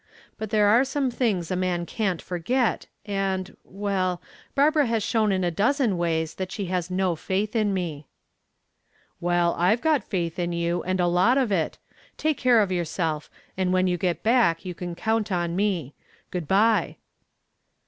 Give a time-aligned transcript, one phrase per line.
[0.39, 4.19] But there are some things a man can't forget, and well
[4.55, 8.07] Barbara has shown in a dozen ways that she has no faith in me."
[9.19, 11.77] "Well, I've got faith in you, and a lot of it.
[12.17, 15.93] Take care of yourself, and when you get back you can count on me.
[16.31, 16.97] Good bye."